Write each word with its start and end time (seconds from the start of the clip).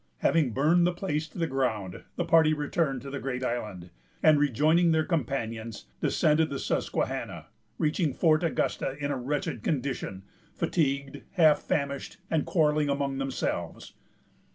Having 0.21 0.53
burned 0.53 0.87
the 0.87 0.93
place 0.93 1.27
to 1.27 1.37
the 1.37 1.45
ground, 1.45 2.01
the 2.15 2.25
party 2.25 2.55
returned 2.55 3.03
to 3.03 3.11
the 3.11 3.19
Great 3.19 3.43
Island; 3.43 3.91
and, 4.23 4.39
rejoining 4.39 4.91
their 4.93 5.05
companions, 5.05 5.85
descended 6.01 6.49
the 6.49 6.57
Susquehanna, 6.57 7.49
reaching 7.77 8.11
Fort 8.11 8.43
Augusta 8.43 8.95
in 8.99 9.11
a 9.11 9.15
wretched 9.17 9.61
condition, 9.61 10.23
fatigued, 10.55 11.21
half 11.33 11.59
famished, 11.61 12.17
and 12.31 12.47
quarrelling 12.47 12.89
among 12.89 13.19
themselves. 13.19 13.93